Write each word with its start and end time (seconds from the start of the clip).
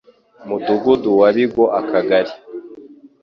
mudugudu 0.47 1.09
wa 1.21 1.29
bigo 1.35 1.63
akagari 1.79 2.33